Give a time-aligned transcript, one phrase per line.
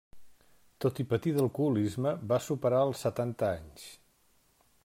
[0.85, 3.89] Tot i patir d'alcoholisme, va superar els setanta anys.